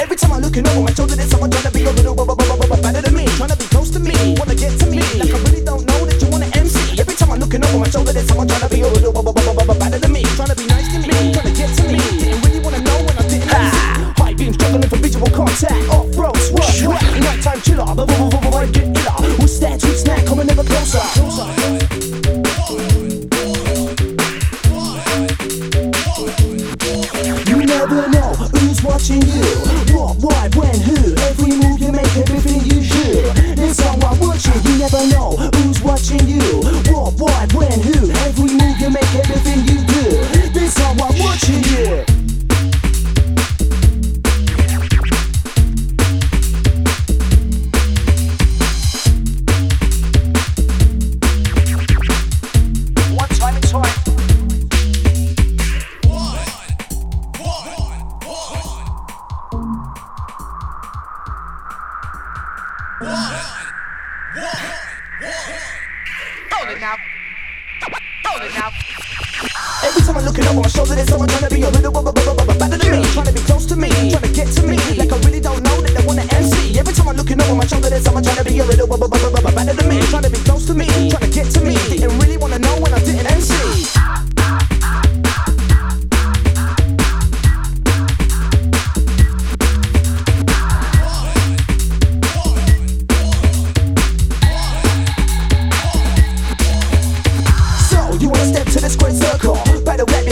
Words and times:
Every 0.00 0.16
time 0.16 0.32
I 0.32 0.38
look 0.38 0.56
in 0.56 0.66
over 0.68 0.82
my 0.82 0.92
shoulder, 0.92 1.16
there's 1.16 1.30
someone 1.30 1.50
trying 1.50 1.64
to 1.64 1.72
be 1.72 1.84
a 1.84 1.90
little 1.90 2.14
bit. 2.14 2.29
One, 63.00 63.08
one, 63.08 63.16
one. 63.16 64.60
Hold 66.52 66.68
it 66.68 66.80
now. 66.80 66.96
Hold 68.28 68.42
it 68.44 68.52
now. 68.52 68.68
Every 69.88 70.02
time 70.04 70.18
I 70.18 70.20
look 70.20 70.36
it 70.36 70.44
over 70.44 70.60
my 70.60 70.68
shoulder, 70.68 70.94
there's 70.94 71.08
someone 71.08 71.28
trying 71.28 71.48
to 71.48 71.54
be 71.54 71.62
a 71.62 71.70
little 71.70 71.90
bit 71.96 72.14
better 72.60 72.76
than 72.76 73.00
me. 73.00 73.02
Trying 73.16 73.24
to 73.24 73.32
be 73.32 73.40
close 73.40 73.64
to 73.72 73.76
me, 73.76 73.88
trying 73.88 74.20
to 74.20 74.28
get 74.28 74.48
to 74.52 74.62
me. 74.68 74.76
Like 75.00 75.12
I 75.12 75.16
really 75.24 75.40
don't 75.40 75.62
know 75.62 75.80
that 75.80 75.96
they 75.96 76.04
want 76.04 76.20
to 76.20 76.36
MC. 76.36 76.78
Every 76.78 76.92
time 76.92 77.08
I 77.08 77.12
look 77.12 77.30
it 77.30 77.40
over 77.40 77.54
my 77.54 77.64
shoulder, 77.64 77.88
there's 77.88 78.04
someone 78.04 78.22
trying 78.22 78.36
to 78.36 78.44
be 78.44 78.58
a 78.58 78.64
little 78.66 78.86
bit 78.86 79.00
better 79.10 79.30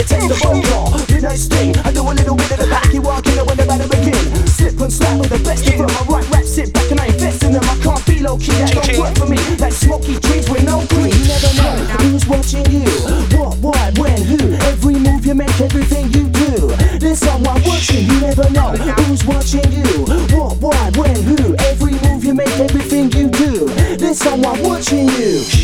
take 0.09 0.25
the 0.27 0.35
phone 0.35 0.63
call. 0.65 0.97
Midnight 1.13 1.37
sting, 1.37 1.77
I 1.85 1.93
do 1.93 2.01
a 2.01 2.13
little 2.17 2.35
bit 2.35 2.51
of 2.51 2.57
the 2.57 2.65
hacky 2.65 2.99
walk 2.99 3.25
and 3.29 3.39
I 3.39 3.43
the 3.45 3.63
about 3.63 3.81
it 3.85 3.89
begin. 3.93 4.47
Slip 4.49 4.79
and 4.81 4.91
slap 4.91 5.15
with 5.21 5.29
the 5.29 5.39
best 5.45 5.63
yeah. 5.65 5.77
from 5.77 5.93
my 5.93 6.17
right 6.17 6.27
rap, 6.33 6.45
sit 6.45 6.73
back 6.73 6.89
and 6.89 6.99
I 6.99 7.05
invest 7.13 7.43
in 7.43 7.53
them. 7.53 7.63
I 7.63 7.77
can't 7.85 8.03
be 8.09 8.19
low 8.19 8.37
key, 8.37 8.57
that 8.57 8.73
don't 8.73 8.97
work 8.97 9.13
for 9.15 9.29
me. 9.29 9.37
Like 9.61 9.73
smoky 9.73 10.17
dreams 10.17 10.49
with 10.49 10.65
no 10.65 10.81
green. 10.89 11.13
You 11.13 11.29
never 11.29 11.51
know 11.61 11.75
who's 12.01 12.25
watching 12.25 12.65
you, 12.73 12.89
what, 13.37 13.53
why, 13.61 13.93
when, 14.01 14.17
who. 14.25 14.57
Every 14.73 14.97
move 14.97 15.25
you 15.25 15.35
make, 15.35 15.53
everything 15.61 16.09
you 16.09 16.25
do. 16.33 16.73
There's 16.97 17.19
someone 17.19 17.61
watching, 17.61 18.09
you 18.09 18.17
never 18.19 18.49
know 18.49 18.73
who's 19.05 19.23
watching 19.25 19.69
you, 19.69 20.09
what, 20.33 20.57
why, 20.57 20.89
when, 20.97 21.15
who. 21.21 21.55
Every 21.69 21.93
move 22.01 22.25
you 22.25 22.33
make, 22.33 22.55
everything 22.57 23.11
you 23.13 23.29
do. 23.29 23.69
There's 24.01 24.17
someone 24.17 24.57
watching 24.63 25.05
you. 25.21 25.58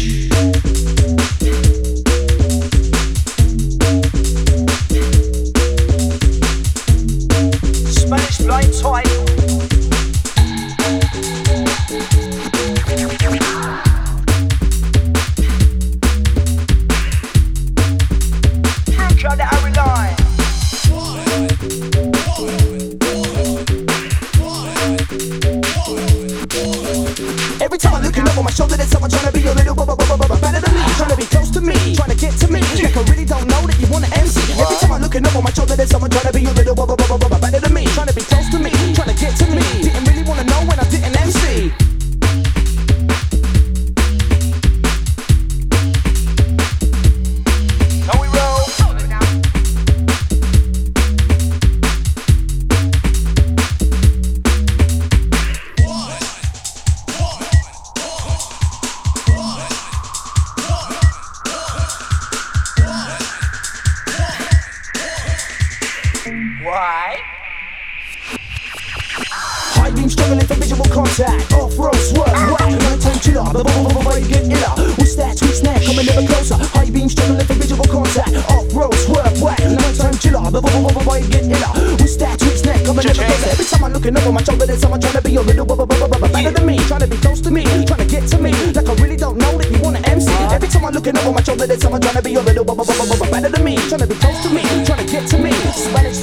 I'm 70.06 70.12
struggling 70.12 70.46
for 70.46 70.54
visual 70.62 70.86
contact. 70.94 71.52
Off 71.58 71.74
road 71.82 71.98
swerve, 71.98 72.30
whack, 72.30 72.70
nighttime 72.78 73.18
chiller. 73.26 73.42
The 73.50 73.66
bubble 73.66 73.90
of 73.90 73.98
a 73.98 74.02
way 74.06 74.22
get 74.30 74.46
iller. 74.46 74.94
We 75.02 75.06
stack, 75.10 75.34
we 75.42 75.50
snack, 75.50 75.82
coming 75.82 76.06
ever 76.06 76.22
closer. 76.30 76.62
High 76.78 76.94
beam 76.94 77.10
struggling 77.10 77.42
for 77.42 77.58
visual 77.58 77.90
contact. 77.90 78.38
Off 78.54 78.70
road 78.70 78.94
swerve, 78.94 79.34
whack, 79.42 79.58
nighttime 79.66 80.14
chiller. 80.22 80.46
The 80.54 80.62
bubble 80.62 80.94
of 80.94 80.94
a 80.94 81.10
way 81.10 81.26
get 81.26 81.50
iller. 81.50 81.74
We 81.98 82.06
stack, 82.06 82.38
we 82.46 82.54
snack, 82.54 82.86
coming 82.86 83.02
ever 83.02 83.18
closer. 83.18 83.50
Every 83.50 83.66
time 83.66 83.82
I'm 83.82 83.94
looking 83.98 84.14
over 84.14 84.30
my 84.30 84.44
shoulder, 84.46 84.70
there's 84.70 84.82
someone 84.86 85.02
trying 85.02 85.18
to 85.18 85.26
be 85.26 85.36
a 85.38 85.42
little 85.42 85.66
bubble, 85.66 85.90
bubble, 85.90 86.08
bubble, 86.08 86.30
better 86.30 86.54
than 86.54 86.66
me, 86.70 86.78
trying 86.86 87.02
to 87.02 87.10
be 87.10 87.18
close 87.18 87.42
to 87.42 87.50
me, 87.50 87.66
trying 87.90 88.06
to 88.06 88.06
get 88.06 88.30
to 88.30 88.38
me. 88.38 88.54
Like 88.78 88.86
I 88.86 88.94
really 89.02 89.18
don't 89.18 89.42
know 89.42 89.58
that 89.58 89.74
you 89.74 89.82
wanna 89.82 90.06
MC. 90.06 90.30
Every 90.54 90.70
time 90.70 90.86
I'm 90.86 90.94
looking 90.94 91.18
over 91.18 91.34
my 91.34 91.42
shoulder, 91.42 91.66
there's 91.66 91.82
someone 91.82 92.06
trying 92.06 92.22
to 92.22 92.22
be 92.22 92.38
a 92.38 92.46
little 92.46 92.62
bubble, 92.64 92.86
bubble, 92.86 93.10
bubble, 93.10 93.26
better 93.34 93.50
than 93.50 93.64
me, 93.66 93.74
trying 93.90 94.06
to 94.06 94.08
be 94.14 94.14
close 94.22 94.38
to 94.46 94.54
me, 94.54 94.62
trying 94.86 95.02
to 95.02 95.08
get 95.10 95.26
to 95.34 95.38
me. 95.42 95.50
Spanish 95.74 96.22